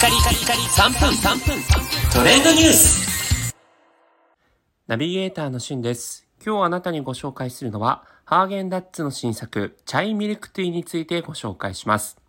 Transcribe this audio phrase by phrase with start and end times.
[0.00, 1.62] カリカリカリ3分3分
[2.10, 3.54] トレンドニュース
[4.86, 6.26] ナビゲーターのしんです。
[6.42, 12.19] 今日あなたにご紹介するのは、ハーゲンダッツの新作、チャイミルクティーについてご紹介します。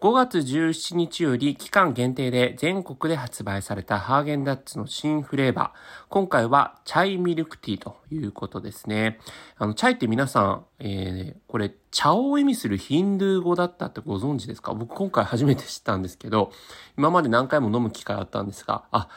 [0.00, 6.06] 5月17日より期間限定で全国で発売されたハーゲンダッツの新フレーバー。
[6.08, 9.18] 今回はチャイミルクティーということですね。
[9.56, 14.72] あの、チャイって皆さん、えー、これ、茶を意味するヒンドゥー語だったってご存知ですか？
[14.72, 16.52] 僕今回初めて知ったんですけど、
[16.96, 19.08] 今まで何回も飲む機会あったんですが、あ、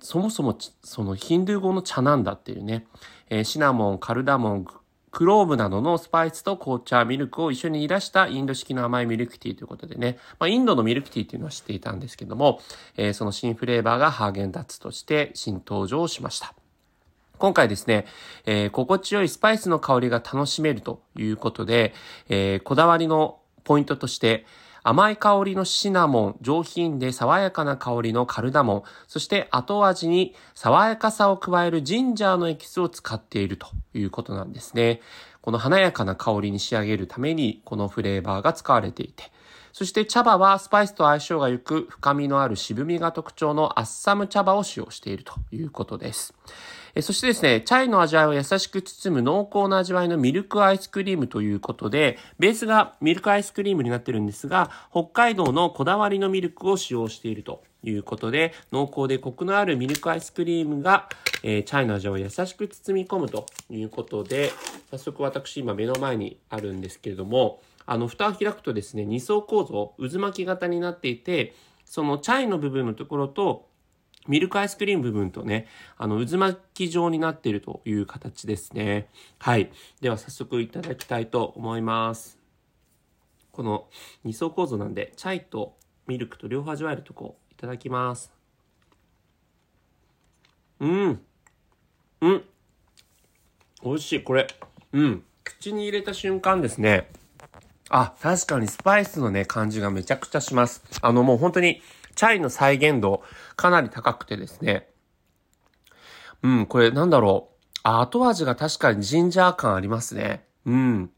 [0.00, 2.88] そもそもそのヒンドゥー語の茶なんだっていうね、
[3.30, 4.66] えーシナモン、カルダモン、
[5.10, 12.60] クローブなどのスパイスと紅茶、ミルクを一緒に煮出したインド式の甘いミルクティーということでね、まあ、インドのミルクティーっていうのは知っていたんですけども、
[12.96, 16.54] えーその新フレーバーがハーゲンダッツとして新登場しました。
[17.38, 18.06] 今回ですね、
[18.46, 21.94] えー心地よいスパイスの香りが楽しめるということで、
[22.28, 24.46] えーこだわりのポイントとして、
[24.88, 35.02] 甘い香りのシナモン、上品で爽やかな香りのカルダモン、そして後味に爽やかさを加えるジンジャーのエキスを使っているということなんですね。
[35.42, 39.30] この華やかな香りに仕上げるために、このフレーバーが使われていて、
[39.72, 46.34] そして茶葉はスパイスと相性が良く、深みのある渋みが特徴のアッサム茶葉を使用しているということです。
[46.94, 61.08] えそしてですね、チャイの味わいを優しく包む濃厚な味わいのミルクアイスクリームということで、ベースがミルクアイスクリームになってるんですが、北海道のこだわりのミルクを使用しているということで、濃厚でコクのあるミルクアイスクリームが、
[61.42, 64.50] えーチャイの味を優しく包み込むということで、
[64.90, 67.60] 早速私今目の前にあるんですけれども、
[67.90, 71.54] あの、蓋を開くとですね、二層構造、渦巻き型になっていて、
[71.86, 73.66] そのチャイの部分のところと、
[74.26, 79.08] ミルクアイスクリーム部分とね、あの、渦巻き状になっているという形ですね。
[79.38, 79.72] はい。
[80.02, 82.38] では早速いただきたいと思います。
[83.52, 83.88] この
[84.22, 88.30] 二層構造なんで、チャイとミルクと両方味わえるとこ、いただきます。
[90.80, 91.22] うん。
[92.20, 92.44] うん。
[93.82, 94.46] 美味しい、これ。
[94.92, 95.24] うん。
[95.42, 97.08] 口に入れた瞬間ですね。
[97.90, 100.82] あ、確かにスパイスのね、感じがめちゃくちゃします。
[101.00, 101.82] あのもう本当に、
[102.14, 103.22] チャイの再現度
[103.56, 104.88] かなり高くてですね。
[106.42, 107.58] うん、これなんだろう。
[107.84, 110.44] あ後味が確かにジンジャー感ありますね。
[110.66, 111.10] うん。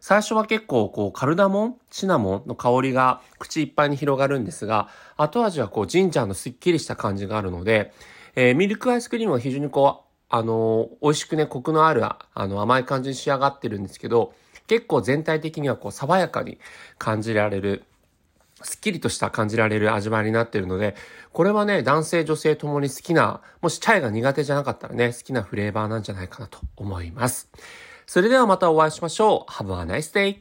[0.00, 7.92] 最初は結構こうカルダモン、シナモンの香りが口いっぱいに広がるんですが、後味はこうジンジャーのすっきりした感じがあるので、
[8.34, 14.32] えーミルクアイスクリームは非常にこう、あのー美味しくね、コクのある、あの、甘い感じに仕上がってるんですけど、
[14.66, 16.58] 結構全体的にはこう、爽やかに
[16.98, 17.84] 感じられる、
[18.62, 20.96] すっきりとした感じられる味わいになっているので、
[21.32, 27.48] これはね、男性女性ともに好きな、もしチャイが苦手じゃなかったらね、好きなフレーバーなんじゃないかなと思います。
[28.06, 29.52] それではまたお会いしましょう。
[29.52, 30.38] Have a nice day!